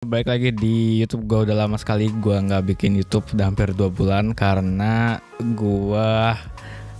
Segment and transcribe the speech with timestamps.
[0.00, 1.28] Baik lagi di YouTube.
[1.28, 6.08] Gue udah lama sekali gue nggak bikin YouTube udah hampir dua bulan karena gue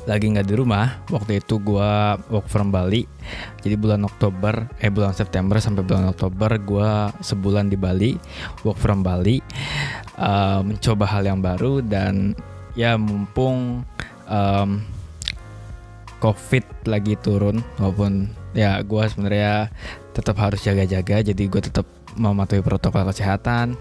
[0.05, 1.01] lagi nggak di rumah.
[1.09, 1.93] Waktu itu gue
[2.29, 3.09] work from Bali.
[3.65, 6.91] Jadi bulan Oktober eh bulan September sampai bulan Oktober gue
[7.25, 8.21] sebulan di Bali
[8.69, 9.41] work from Bali
[10.21, 12.37] uh, mencoba hal yang baru dan
[12.77, 13.81] ya mumpung
[14.29, 14.85] um,
[16.21, 19.73] COVID lagi turun walaupun ya gue sebenarnya
[20.13, 23.79] tetap harus jaga-jaga jadi gue tetap mematuhi protokol kesehatan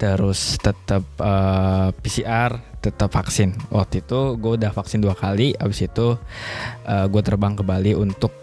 [0.00, 5.86] terus tetap uh, eh, PCR tetap vaksin waktu itu gue udah vaksin dua kali abis
[5.86, 8.34] itu uh, eh, gue terbang ke Bali untuk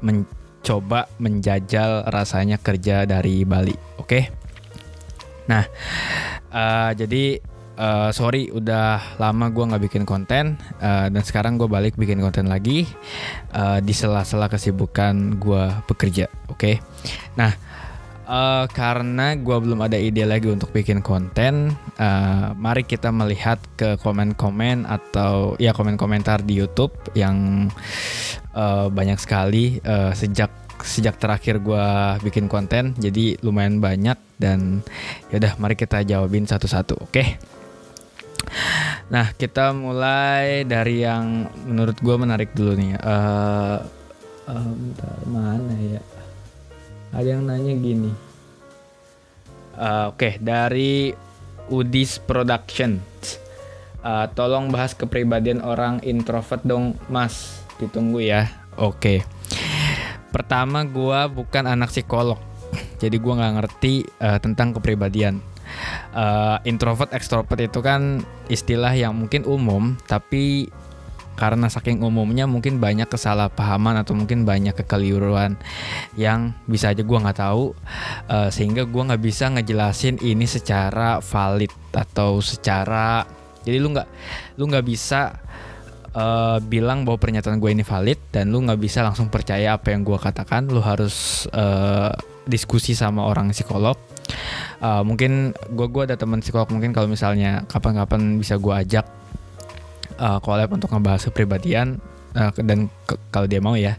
[0.00, 4.22] mencoba menjajal rasanya kerja dari Bali oke okay?
[5.44, 5.68] nah
[6.48, 7.44] uh, jadi
[7.76, 12.48] uh, sorry udah lama gue nggak bikin konten uh, dan sekarang gue balik bikin konten
[12.48, 12.88] lagi
[13.52, 16.74] uh, di sela-sela kesibukan gue bekerja oke okay?
[17.36, 17.52] nah
[18.32, 24.00] Uh, karena gue belum ada ide lagi untuk bikin konten, uh, mari kita melihat ke
[24.00, 27.68] komen-komen atau ya komen-komentar di YouTube yang
[28.56, 30.48] uh, banyak sekali uh, sejak
[30.80, 31.86] sejak terakhir gue
[32.24, 34.80] bikin konten, jadi lumayan banyak dan
[35.28, 37.12] yaudah mari kita jawabin satu-satu, oke?
[37.12, 37.36] Okay?
[39.12, 42.96] Nah kita mulai dari yang menurut gue menarik dulu nih.
[42.96, 43.76] Uh,
[44.48, 46.00] bentar, mana ya?
[47.12, 48.10] Ada yang nanya gini.
[49.76, 51.16] Uh, oke okay, dari
[51.72, 53.00] Udis Production
[54.02, 57.62] uh, tolong bahas kepribadian orang introvert dong mas.
[57.78, 58.50] Ditunggu ya.
[58.76, 58.98] Oke.
[58.98, 59.18] Okay.
[60.32, 62.40] pertama gue bukan anak psikolog.
[62.96, 65.44] Jadi gue nggak ngerti uh, tentang kepribadian.
[66.12, 70.72] Uh, introvert extrovert itu kan istilah yang mungkin umum tapi
[71.34, 75.56] karena saking umumnya mungkin banyak kesalahpahaman atau mungkin banyak kekeliruan
[76.16, 77.72] yang bisa aja gue nggak tahu
[78.28, 83.24] uh, sehingga gue nggak bisa ngejelasin ini secara valid atau secara
[83.62, 84.08] jadi lu nggak
[84.58, 85.38] lu nggak bisa
[86.16, 90.02] uh, bilang bahwa pernyataan gue ini valid dan lu nggak bisa langsung percaya apa yang
[90.04, 90.68] gue katakan.
[90.68, 92.12] Lu harus uh,
[92.44, 93.96] diskusi sama orang psikolog.
[94.82, 99.06] Uh, mungkin gue gue ada teman psikolog mungkin kalau misalnya kapan-kapan bisa gue ajak
[100.18, 102.00] uh, collab untuk ngebahas kepribadian
[102.36, 102.88] uh, dan
[103.32, 103.96] kalau dia mau ya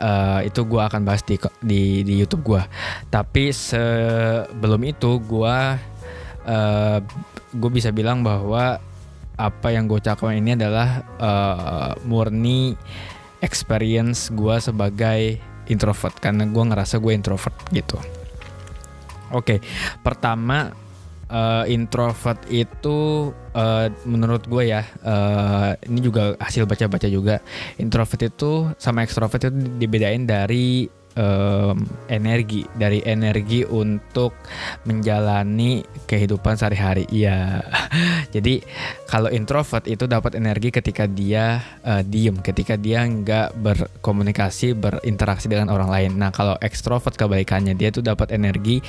[0.00, 2.62] uh, itu gue akan bahas di di, di YouTube gue
[3.08, 5.56] tapi sebelum itu gue
[6.46, 6.98] uh,
[7.52, 8.80] gue bisa bilang bahwa
[9.36, 12.76] apa yang gue cakap ini adalah uh, murni
[13.42, 17.98] experience gue sebagai introvert karena gue ngerasa gue introvert gitu.
[19.32, 19.58] Oke, okay.
[20.04, 20.70] pertama
[21.32, 27.40] uh, introvert itu uh, menurut gue ya uh, ini juga hasil baca-baca juga
[27.80, 29.50] introvert itu sama ekstrovert itu
[29.80, 34.36] dibedain dari um, energi dari energi untuk
[34.88, 37.08] menjalani kehidupan sehari-hari.
[37.12, 37.62] Iya.
[38.34, 38.62] Jadi
[39.08, 45.72] kalau introvert itu dapat energi ketika dia uh, diem, ketika dia nggak berkomunikasi, berinteraksi dengan
[45.72, 46.10] orang lain.
[46.16, 48.80] Nah kalau ekstrovert kebalikannya dia tuh dapat energi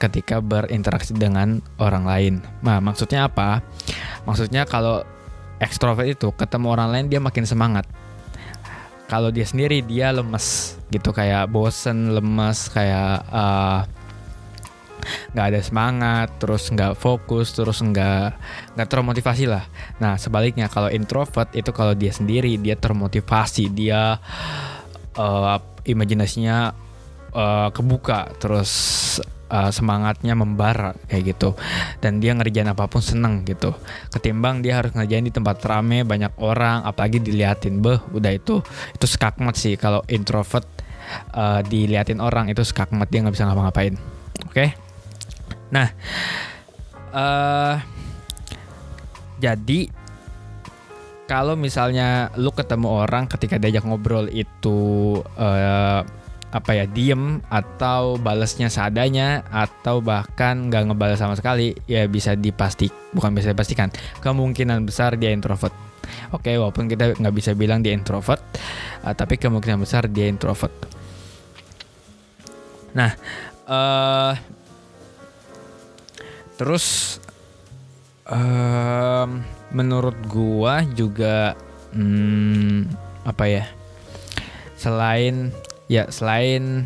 [0.00, 2.34] ketika berinteraksi dengan orang lain.
[2.64, 3.60] Nah maksudnya apa?
[4.24, 5.04] Maksudnya kalau
[5.58, 7.84] ekstrovert itu ketemu orang lain dia makin semangat
[9.08, 13.82] kalau dia sendiri dia lemes gitu kayak bosen lemes kayak uh,
[15.32, 18.36] nggak ada semangat terus nggak fokus terus nggak
[18.76, 19.64] nggak termotivasi lah.
[19.96, 24.20] Nah sebaliknya kalau introvert itu kalau dia sendiri dia termotivasi dia
[25.16, 25.56] uh,
[25.88, 26.76] imajinasinya
[27.32, 28.70] uh, kebuka terus
[29.50, 31.58] uh, semangatnya membara kayak gitu.
[31.98, 33.74] Dan dia ngerjain apa pun seneng gitu.
[34.12, 37.80] Ketimbang dia harus ngerjain di tempat rame banyak orang apalagi diliatin.
[37.80, 38.60] Beh udah itu
[38.94, 40.68] itu skakmat sih kalau introvert
[41.34, 43.08] uh, diliatin orang itu skakmat.
[43.08, 43.94] Dia nggak bisa ngapa-ngapain.
[44.46, 44.54] Oke?
[44.54, 44.70] Okay?
[45.68, 45.92] nah
[47.12, 47.76] uh,
[49.36, 49.92] jadi
[51.28, 56.00] kalau misalnya lu ketemu orang ketika diajak ngobrol itu uh,
[56.48, 62.88] apa ya diem atau balesnya seadanya atau bahkan nggak ngebalas sama sekali ya bisa dipastik
[63.12, 63.92] bukan bisa dipastikan
[64.24, 65.76] kemungkinan besar dia introvert.
[66.32, 68.40] Oke walaupun kita nggak bisa bilang dia introvert
[69.04, 70.72] uh, tapi kemungkinan besar dia introvert.
[72.96, 73.12] Nah
[73.68, 74.32] uh,
[76.56, 77.18] terus
[78.24, 79.28] uh,
[79.68, 81.52] menurut gua juga
[81.92, 82.88] hmm,
[83.28, 83.64] apa ya
[84.80, 85.52] selain
[85.88, 86.84] ya selain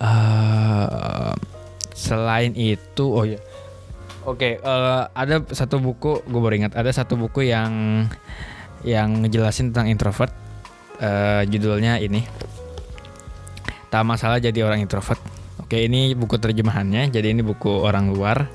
[0.00, 1.34] uh,
[1.96, 3.40] selain itu oh ya
[4.28, 8.06] oke okay, uh, eh, ada satu buku gue baru ingat ada satu buku yang
[8.86, 10.30] yang ngejelasin tentang introvert
[11.02, 12.22] uh, judulnya ini
[13.88, 15.18] tak masalah jadi orang introvert
[15.68, 17.12] oke ini buku terjemahannya.
[17.12, 18.48] Jadi ini buku orang luar.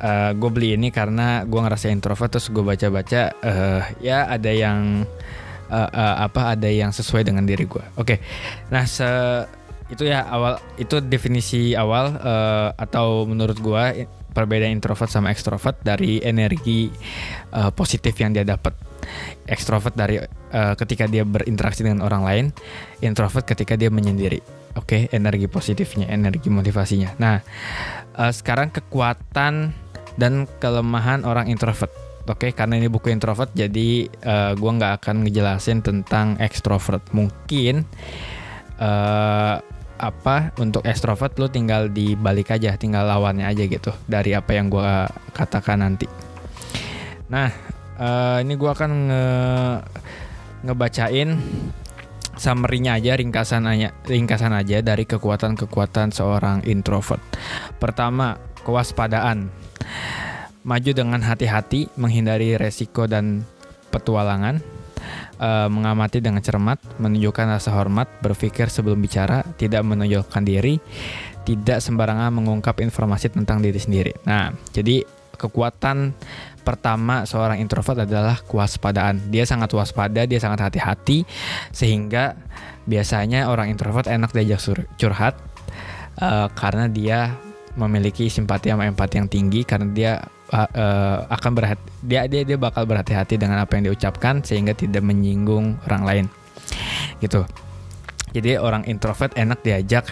[0.00, 5.04] Uh, gue beli ini karena gue ngerasa introvert terus gue baca-baca uh, ya ada yang
[5.70, 7.84] uh, uh, apa ada yang sesuai dengan diri gue.
[7.96, 8.18] Oke,
[8.68, 9.06] nah se
[9.90, 16.22] itu ya awal itu definisi awal uh, atau menurut gue perbedaan introvert sama ekstrovert dari
[16.22, 16.90] energi
[17.54, 18.74] uh, positif yang dia dapat.
[19.50, 22.44] Ekstrovert dari uh, ketika dia berinteraksi dengan orang lain,
[23.02, 27.18] introvert ketika dia menyendiri Oke, okay, energi positifnya, energi motivasinya.
[27.18, 27.42] Nah,
[28.14, 29.74] uh, sekarang kekuatan
[30.14, 31.90] dan kelemahan orang introvert.
[32.28, 37.00] Oke, okay, karena ini buku introvert, jadi uh, gua nggak akan ngejelasin tentang ekstrovert.
[37.16, 37.88] Mungkin
[38.76, 39.56] uh,
[40.00, 45.08] apa untuk ekstrovert lu tinggal dibalik aja, tinggal lawannya aja gitu dari apa yang gua
[45.32, 46.06] katakan nanti.
[47.32, 47.48] Nah,
[47.98, 49.24] uh, ini gua akan nge
[50.60, 51.30] ngebacain
[52.36, 57.20] summary-nya aja ringkasan aja ringkasan aja dari kekuatan-kekuatan seorang introvert.
[57.80, 59.69] Pertama, kewaspadaan.
[60.60, 63.48] Maju dengan hati-hati, menghindari resiko dan
[63.88, 64.60] petualangan,
[65.40, 70.76] e, mengamati dengan cermat, menunjukkan rasa hormat, berpikir sebelum bicara, tidak menonjolkan diri,
[71.48, 74.12] tidak sembarangan mengungkap informasi tentang diri sendiri.
[74.28, 75.02] Nah, jadi
[75.40, 76.12] kekuatan
[76.60, 79.32] pertama seorang introvert adalah kewaspadaan.
[79.32, 81.24] Dia sangat waspada, dia sangat hati-hati
[81.72, 82.36] sehingga
[82.84, 84.60] biasanya orang introvert enak diajak
[85.00, 85.40] curhat
[86.20, 87.32] uh, karena dia
[87.80, 90.12] memiliki simpati sama empati yang tinggi karena dia
[90.52, 95.78] uh, akan berhati dia dia dia bakal berhati-hati dengan apa yang diucapkan sehingga tidak menyinggung
[95.86, 96.24] orang lain.
[97.22, 97.42] Gitu.
[98.30, 100.06] Jadi orang introvert enak diajak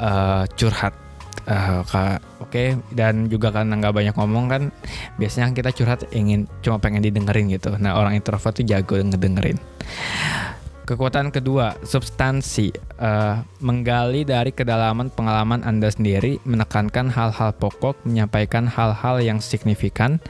[0.00, 0.96] uh, curhat
[1.48, 1.80] uh,
[2.40, 2.76] oke okay.
[2.92, 4.62] dan juga karena nggak banyak ngomong kan
[5.20, 9.60] biasanya kita curhat ingin cuma pengen didengerin gitu nah orang introvert tuh jago ngedengerin
[10.84, 12.68] Kekuatan kedua, substansi,
[13.00, 20.20] uh, menggali dari kedalaman pengalaman Anda sendiri, menekankan hal-hal pokok, menyampaikan hal-hal yang signifikan,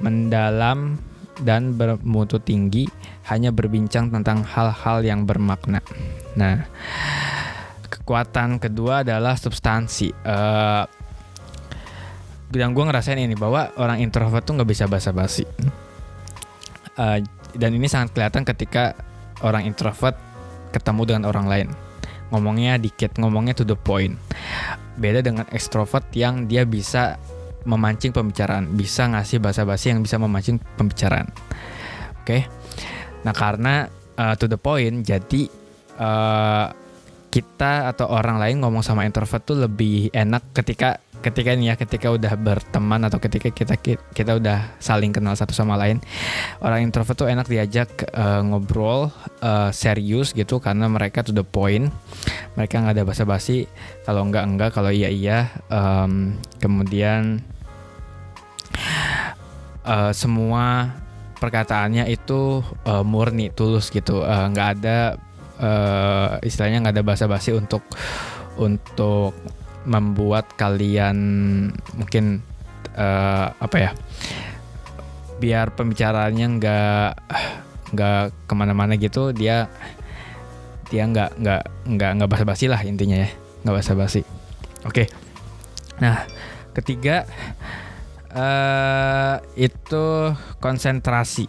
[0.00, 0.96] mendalam
[1.44, 2.88] dan bermutu tinggi,
[3.28, 5.84] hanya berbincang tentang hal-hal yang bermakna.
[6.32, 6.64] Nah,
[7.92, 10.16] kekuatan kedua adalah substansi.
[10.24, 10.88] Uh,
[12.48, 15.44] dan gue ngerasain ini bahwa orang introvert tuh nggak bisa basa-basi.
[16.96, 17.20] Uh,
[17.52, 18.96] dan ini sangat kelihatan ketika
[19.42, 20.16] orang introvert
[20.70, 21.68] ketemu dengan orang lain.
[22.30, 24.14] Ngomongnya dikit, ngomongnya to the point.
[24.96, 27.18] Beda dengan ekstrovert yang dia bisa
[27.66, 31.28] memancing pembicaraan, bisa ngasih basa-basi yang bisa memancing pembicaraan.
[32.22, 32.24] Oke.
[32.24, 32.40] Okay?
[33.26, 35.50] Nah, karena uh, to the point, jadi
[36.00, 36.72] uh,
[37.30, 42.08] kita atau orang lain ngomong sama introvert tuh lebih enak ketika ketika ini ya ketika
[42.08, 43.76] udah berteman atau ketika kita
[44.12, 46.00] kita udah saling kenal satu sama lain
[46.64, 49.12] orang introvert tuh enak diajak uh, ngobrol
[49.44, 51.92] uh, serius gitu karena mereka to the point
[52.56, 53.68] mereka nggak ada basa-basi
[54.08, 57.44] kalau enggak enggak kalau iya iya um, kemudian
[59.84, 60.96] uh, semua
[61.36, 64.98] perkataannya itu uh, murni tulus gitu nggak uh, ada
[65.60, 67.84] uh, istilahnya nggak ada basa-basi untuk
[68.60, 69.32] untuk
[69.88, 71.16] membuat kalian
[71.96, 72.44] mungkin
[72.96, 73.90] uh, apa ya
[75.40, 77.10] biar pembicaraannya nggak
[77.96, 79.72] nggak ke mana-mana gitu dia
[80.90, 81.62] dia nggak nggak
[81.96, 83.30] nggak nggak basa-basi lah intinya ya
[83.64, 84.22] nggak basa-basi.
[84.84, 85.08] Oke.
[86.00, 86.24] Nah
[86.72, 87.28] ketiga
[88.32, 91.46] uh, itu konsentrasi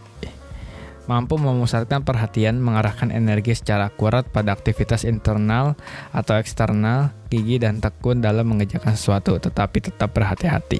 [1.11, 5.75] mampu memusatkan perhatian, mengarahkan energi secara akurat pada aktivitas internal
[6.15, 10.79] atau eksternal, gigi dan tekun dalam mengerjakan sesuatu, tetapi tetap berhati-hati.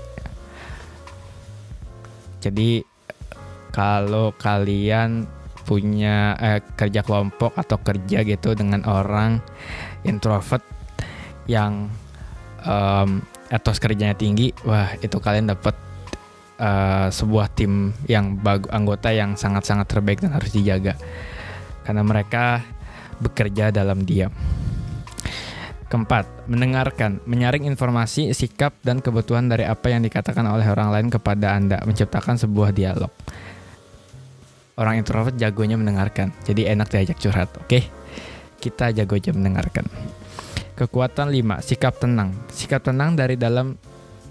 [2.39, 2.87] Jadi
[3.75, 5.27] kalau kalian
[5.67, 9.43] punya eh, kerja kelompok atau kerja gitu dengan orang
[10.07, 10.63] introvert
[11.45, 11.91] yang
[12.63, 13.19] um,
[13.51, 15.90] etos kerjanya tinggi, wah itu kalian dapat
[16.61, 20.93] uh, sebuah tim yang bagu anggota yang sangat-sangat terbaik dan harus dijaga
[21.81, 22.61] karena mereka
[23.17, 24.29] bekerja dalam diam.
[25.91, 31.51] Keempat, mendengarkan, menyaring informasi, sikap, dan kebutuhan dari apa yang dikatakan oleh orang lain kepada
[31.51, 33.11] Anda, menciptakan sebuah dialog.
[34.79, 37.67] Orang introvert jagonya mendengarkan, jadi enak diajak curhat, oke?
[37.67, 37.83] Okay?
[38.63, 39.83] Kita jago aja mendengarkan.
[40.79, 42.39] Kekuatan 5, sikap tenang.
[42.47, 43.75] Sikap tenang dari dalam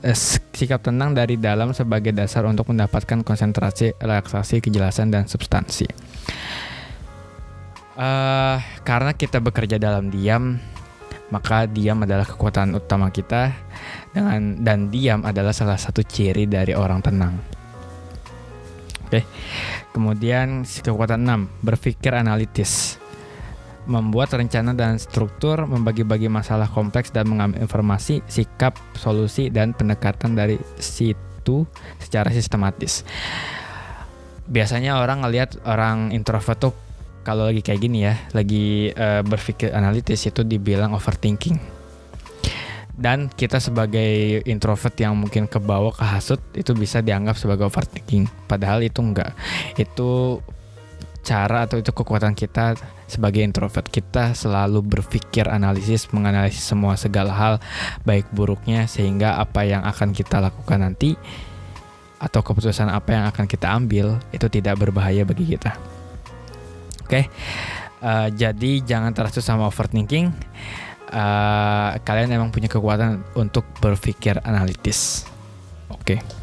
[0.05, 0.17] eh,
[0.53, 5.89] sikap tenang dari dalam sebagai dasar untuk mendapatkan konsentrasi, relaksasi, kejelasan, dan substansi.
[8.01, 10.57] Uh, karena kita bekerja dalam diam,
[11.29, 13.53] maka diam adalah kekuatan utama kita
[14.17, 17.35] dengan dan diam adalah salah satu ciri dari orang tenang.
[19.11, 19.21] Oke.
[19.21, 19.25] Okay.
[19.91, 23.00] Kemudian kekuatan 6, berpikir analitis.
[23.89, 30.61] Membuat rencana dan struktur, membagi-bagi masalah kompleks dan mengambil informasi, sikap, solusi dan pendekatan dari
[30.77, 31.65] situ
[32.01, 33.07] secara sistematis.
[34.51, 36.75] Biasanya orang ngelihat orang introvert tuh
[37.21, 41.81] kalau lagi kayak gini ya, lagi uh, berpikir analitis itu dibilang overthinking.
[43.01, 48.29] Dan kita sebagai introvert yang mungkin kebawa ke hasut itu bisa dianggap sebagai overthinking.
[48.45, 49.33] Padahal itu enggak.
[49.81, 50.41] Itu
[51.21, 53.87] cara atau itu kekuatan kita sebagai introvert.
[53.89, 57.55] Kita selalu berpikir analisis, menganalisis semua segala hal
[58.05, 61.15] baik buruknya sehingga apa yang akan kita lakukan nanti
[62.21, 65.73] atau keputusan apa yang akan kita ambil itu tidak berbahaya bagi kita.
[67.09, 67.25] Oke, okay?
[68.05, 70.31] uh, jadi jangan terlalu sama overthinking.
[71.11, 75.27] Uh, kalian emang punya kekuatan untuk berpikir analitis.
[75.91, 76.21] Oke.
[76.23, 76.40] Okay.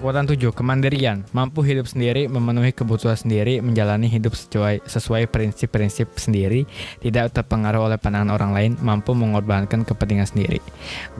[0.00, 6.64] Kekuatan tujuh, kemandirian, mampu hidup sendiri, memenuhi kebutuhan sendiri, menjalani hidup sesuai sesuai prinsip-prinsip sendiri,
[7.04, 10.64] tidak terpengaruh oleh pandangan orang lain, mampu mengorbankan kepentingan sendiri.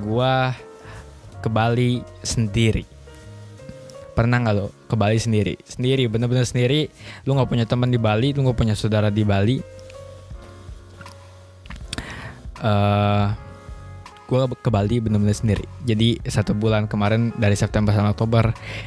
[0.00, 0.56] Gua
[1.44, 2.88] ke Bali sendiri.
[4.16, 5.60] Pernah nggak lo ke Bali sendiri?
[5.60, 6.88] Sendiri bener-bener sendiri?
[7.28, 9.60] Lu nggak punya teman di Bali lu nggak punya saudara di Bali?
[12.64, 13.28] Uh,
[14.30, 15.66] gue ke Bali bener-bener sendiri.
[15.82, 18.44] Jadi satu bulan kemarin dari September sampai Oktober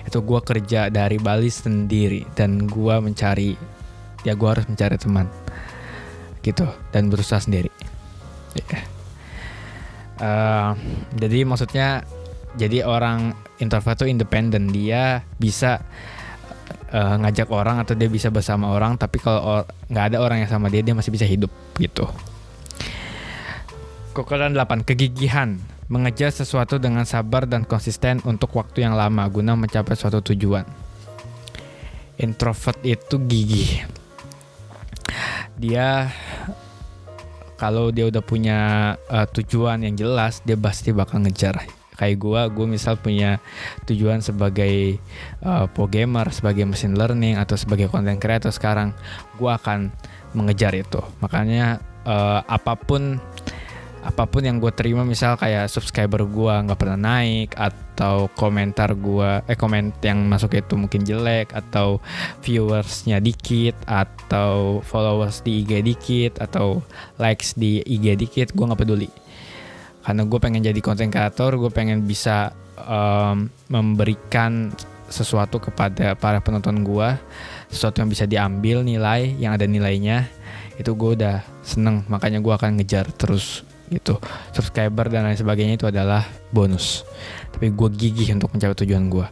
[0.08, 2.24] itu gue kerja dari Bali sendiri.
[2.32, 3.52] Dan gue mencari
[4.24, 5.28] ya gue harus mencari teman.
[6.40, 6.64] Gitu
[6.96, 7.68] dan berusaha sendiri.
[10.24, 10.72] Uh,
[11.20, 12.08] jadi maksudnya
[12.56, 15.82] jadi orang introvert itu independen dia bisa
[16.94, 20.70] uh, ngajak orang atau dia bisa bersama orang tapi kalau nggak ada orang yang sama
[20.70, 21.50] dia dia masih bisa hidup
[21.82, 22.06] gitu
[24.14, 25.58] kekuatan 8 kegigihan.
[25.90, 30.64] Mengejar sesuatu dengan sabar dan konsisten untuk waktu yang lama guna mencapai suatu tujuan.
[32.22, 33.84] Introvert itu gigih.
[35.60, 36.08] Dia
[37.60, 38.60] kalau dia udah punya
[39.12, 41.62] uh, tujuan yang jelas dia pasti bakal ngejar.
[41.94, 43.38] Kayak gue gue misal punya
[43.86, 44.98] tujuan sebagai
[45.46, 48.98] uh, gamer sebagai machine learning atau sebagai content creator sekarang
[49.38, 49.94] gue akan
[50.34, 51.06] mengejar itu.
[51.22, 51.78] Makanya
[52.08, 53.22] uh, apa pun
[54.04, 59.48] apa pun yang gue terima misal kayak subscriber gue nggak pernah naik atau komentar gue
[59.48, 62.04] eh komen yang masuk itu mungkin jelek atau
[62.44, 66.84] viewersnya dikit atau followers di IG dikit atau
[67.16, 69.10] likes di IG dikit gue nggak peduli.
[70.04, 74.76] Karena gue pengen jadi konten kreator gue pengen bisa um, memberikan
[75.08, 77.08] sesuatu kepada para penonton gue
[77.72, 80.28] sesuatu yang bisa diambil nilai yang ada nilainya
[80.76, 82.04] itu gue udah seneng.
[82.12, 84.18] Makanya gue akan ngejar terus gitu.
[84.52, 87.06] Subscriber dan lain sebagainya itu adalah bonus.
[87.54, 89.28] Tapi gue gigih untuk mencapai tujuan gue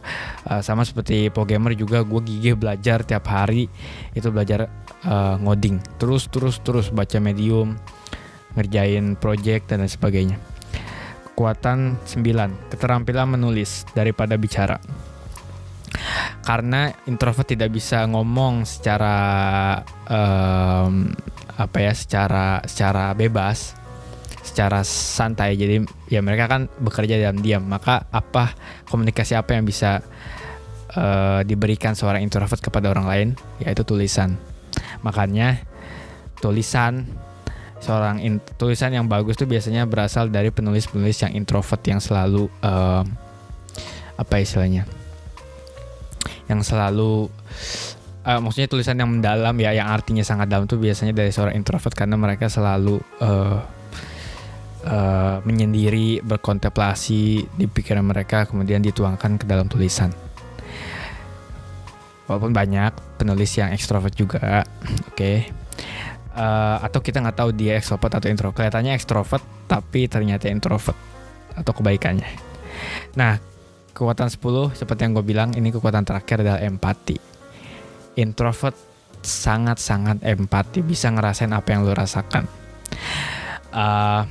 [0.46, 3.66] uh, sama seperti Pogamer juga gue gigih belajar tiap hari
[4.14, 4.70] itu belajar
[5.02, 5.82] uh, ngoding.
[5.98, 7.76] Terus terus terus baca medium
[8.54, 10.36] ngerjain project dan lain sebagainya.
[11.32, 14.76] Kekuatan 9, keterampilan menulis daripada bicara.
[16.44, 19.16] Karena introvert tidak bisa ngomong secara
[20.08, 21.08] um,
[21.56, 23.76] apa ya, secara secara bebas,
[24.42, 25.54] secara santai.
[25.54, 27.64] Jadi ya mereka kan bekerja dalam diam.
[27.64, 28.52] Maka apa
[28.90, 30.02] komunikasi apa yang bisa
[30.98, 33.28] uh, diberikan seorang introvert kepada orang lain,
[33.62, 34.36] yaitu tulisan.
[35.06, 35.62] Makanya
[36.42, 37.06] tulisan
[37.82, 43.02] seorang in, tulisan yang bagus tuh biasanya berasal dari penulis-penulis yang introvert yang selalu uh,
[44.14, 44.86] apa istilahnya
[46.46, 47.26] yang selalu
[48.22, 51.90] uh, maksudnya tulisan yang mendalam ya yang artinya sangat dalam tuh biasanya dari seorang introvert
[51.94, 53.58] karena mereka selalu uh,
[54.86, 60.10] uh, menyendiri berkontemplasi di pikiran mereka kemudian dituangkan ke dalam tulisan.
[62.30, 65.16] Walaupun banyak penulis yang ekstrovert juga oke.
[65.16, 65.62] Okay
[66.36, 68.56] uh, atau kita nggak tahu dia ekstrovert atau introvert.
[68.56, 70.96] Kelihatannya ekstrovert tapi ternyata introvert
[71.52, 72.28] atau kebaikannya.
[73.16, 73.36] Nah
[73.92, 77.16] kekuatan 10 seperti yang gue bilang ini kekuatan terakhir adalah empati.
[78.20, 78.76] Introvert
[79.22, 82.44] sangat-sangat empati bisa ngerasain apa yang lo rasakan.
[83.72, 84.28] Uh,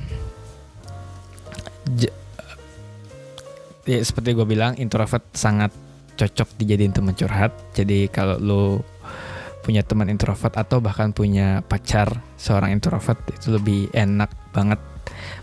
[3.86, 5.74] ya, seperti gue bilang introvert sangat
[6.14, 7.52] cocok dijadiin teman curhat.
[7.74, 8.64] Jadi kalau lo
[9.62, 14.78] punya teman introvert atau bahkan punya pacar seorang introvert itu lebih enak banget.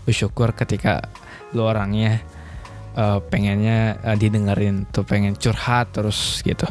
[0.04, 1.00] Bersyukur ketika
[1.56, 2.20] lu orangnya
[2.94, 6.68] uh, pengennya uh, didengerin tuh pengen curhat terus gitu.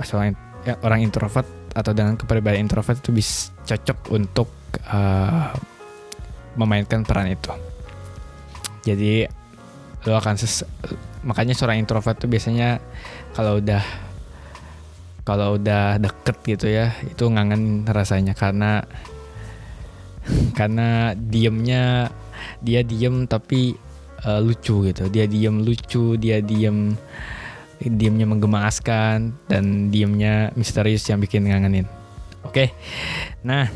[0.00, 0.32] Orang
[0.64, 4.48] ya, orang introvert atau dengan kepribadian introvert itu bisa cocok untuk
[4.90, 5.52] uh,
[6.56, 7.69] memainkan peran itu
[8.94, 9.14] jadi
[10.08, 10.64] lo akan ses
[11.20, 12.80] makanya seorang introvert tuh biasanya
[13.36, 13.84] kalau udah
[15.28, 18.82] kalau udah deket gitu ya itu ngangen rasanya karena
[20.58, 22.08] karena diemnya
[22.64, 23.76] dia diem tapi
[24.24, 26.96] uh, lucu gitu dia diem lucu dia diem
[27.80, 31.88] diemnya menggemaskan dan diemnya misterius yang bikin ngangenin
[32.44, 32.68] oke okay.
[33.40, 33.68] nah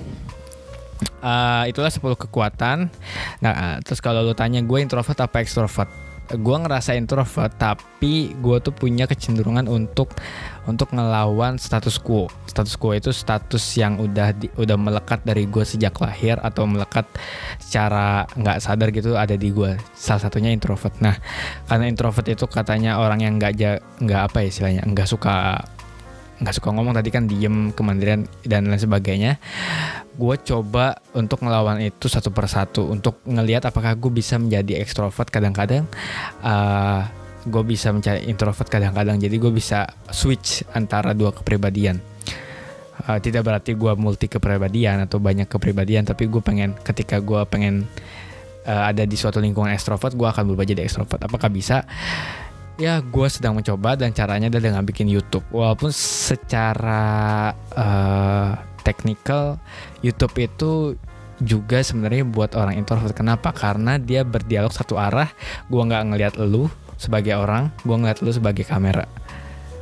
[1.25, 2.93] uh, itulah 10 kekuatan.
[3.40, 5.88] Nah terus kalau lu tanya gue introvert apa extrovert?
[6.25, 10.16] Gue ngerasa introvert tapi gue tuh punya kecenderungan untuk
[10.64, 12.33] untuk ngelawan status quo.
[12.49, 17.04] Status quo itu status yang udah di, udah melekat dari gue sejak lahir atau melekat
[17.61, 20.97] secara nggak sadar gitu ada di gue salah satunya introvert.
[21.04, 21.16] Nah
[21.69, 25.61] karena introvert itu katanya orang yang nggak nggak apa ya istilahnya nggak suka
[26.35, 29.38] nggak suka ngomong tadi kan diem kemandirian dan lain sebagainya.
[30.19, 35.87] Gue coba untuk ngelawan itu satu persatu untuk ngelihat apakah gue bisa menjadi ekstrovert kadang-kadang
[36.43, 37.03] uh, eh,
[37.45, 39.21] gue bisa mencari introvert kadang-kadang.
[39.21, 42.03] Jadi gue bisa switch antara dua kepribadian.
[43.05, 47.91] Uh, tidak berarti gue multi kepribadian atau banyak kepribadian tapi gue pengen ketika gue pengen
[48.64, 51.23] uh, ada di suatu lingkungan ekstrovert gue akan berubah jadi ekstrovert.
[51.23, 51.87] Apakah bisa
[52.75, 55.47] ya gue sedang mencoba dan caranya adalah dengan bikin YouTube.
[55.54, 58.50] Walaupun secara uh,
[58.83, 59.59] technical
[60.02, 60.73] YouTube itu
[61.43, 63.14] juga sebenarnya buat orang introvert.
[63.14, 63.50] Kenapa?
[63.50, 65.31] Karena dia berdialog satu arah
[65.66, 69.07] gue nggak ngelihat lu sebagai orang gue ngeliat lu sebagai kamera.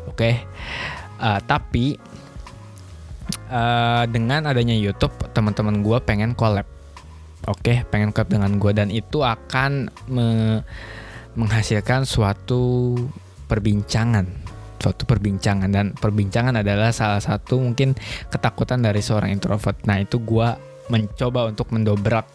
[0.08, 0.16] Oke?
[0.16, 0.34] Okay?
[1.20, 1.96] uh, tapi
[3.52, 6.66] uh, dengan adanya YouTube teman-teman gue pengen collab.
[7.48, 7.60] Oke?
[7.60, 7.76] Okay?
[7.88, 10.60] pengen collab dengan gue dan itu akan me
[11.38, 12.94] menghasilkan suatu
[13.48, 17.94] perbincangan suatu perbincangan dan perbincangan adalah salah satu mungkin
[18.34, 19.78] ketakutan dari seorang introvert.
[19.86, 20.48] Nah itu gue
[20.90, 22.26] mencoba untuk mendobrak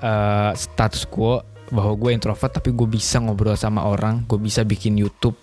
[0.00, 4.96] uh, status quo bahwa gue introvert tapi gue bisa ngobrol sama orang, gue bisa bikin
[4.96, 5.36] YouTube,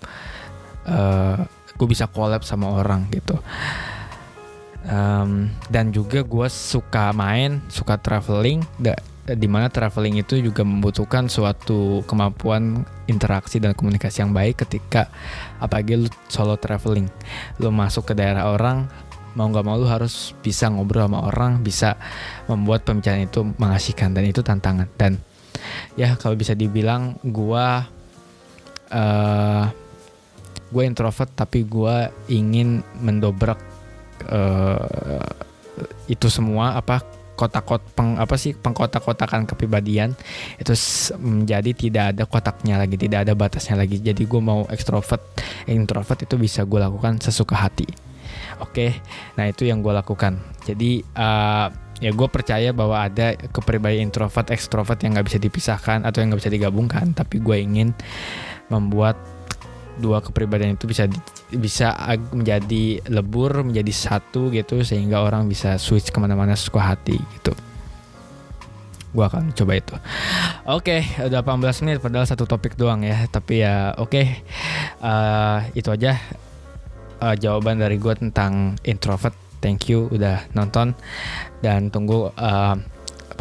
[0.89, 1.45] uh,
[1.77, 3.37] gue bisa collab sama orang gitu.
[4.87, 8.65] Um, dan juga gue suka main, suka traveling,
[9.27, 15.11] mana traveling itu juga membutuhkan suatu kemampuan interaksi dan komunikasi yang baik ketika
[15.59, 17.11] apalagi lu solo traveling
[17.59, 18.87] lu masuk ke daerah orang
[19.35, 21.99] mau nggak mau lu harus bisa ngobrol sama orang bisa
[22.49, 24.89] membuat pembicaraan itu mengasihkan dan itu tantangan.
[24.97, 25.21] Dan
[25.93, 27.85] ya kalau bisa dibilang gua
[28.89, 29.65] uh,
[30.67, 33.55] gue introvert tapi gue ingin mendobrak
[34.27, 35.23] uh,
[36.11, 36.99] itu semua apa
[37.37, 40.17] kotak-kotak peng, apa sih pengkotak-kotakan kepribadian
[40.57, 40.73] itu
[41.21, 44.01] menjadi tidak ada kotaknya lagi tidak ada batasnya lagi.
[44.01, 45.21] Jadi gue mau ekstrovert
[45.69, 47.85] introvert itu bisa gue lakukan sesuka hati.
[48.57, 48.97] Oke?
[49.37, 50.41] Nah itu yang gue lakukan.
[50.65, 51.69] Jadi uh,
[52.01, 56.41] ya gue percaya bahwa ada kepribadian introvert ekstrovert yang nggak bisa dipisahkan atau yang nggak
[56.45, 57.89] bisa digabungkan tapi gue ingin
[58.69, 59.17] membuat
[59.97, 61.09] dua kepribadian itu bisa
[61.51, 61.93] bisa
[62.33, 67.53] menjadi lebur menjadi satu gitu sehingga orang bisa switch ke mana-mana suka hati gitu.
[69.15, 69.95] Gue akan coba itu.
[70.69, 74.11] Oke okay, udah 18 menit padahal satu topik doang ya tapi ya oke.
[74.13, 74.25] Okay.
[75.01, 76.17] uh, eh, itu aja
[77.21, 79.33] uh, jawaban dari gue tentang introvert.
[79.57, 80.93] Thank you udah nonton
[81.65, 82.77] dan tunggu uh,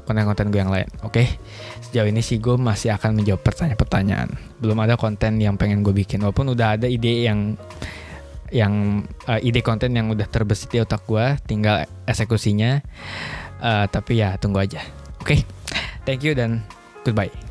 [0.07, 0.89] konten-konten gue yang lain.
[1.03, 1.27] Oke?
[1.27, 1.29] Okay?
[1.83, 4.29] sejauh ini sih gue masih akan menjawab pertanyaan-pertanyaan.
[4.63, 6.23] Belum ada konten yang pengen gue bikin.
[6.23, 7.59] Walaupun udah ada ide yang
[8.55, 12.81] yang uh, ide konten yang udah terbesit di otak gue tinggal eksekusinya.
[13.59, 14.81] Uh, tapi ya tunggu aja.
[15.19, 15.37] Oke?
[15.37, 15.41] Okay?
[16.07, 16.63] thank you dan
[17.03, 17.37] goodbye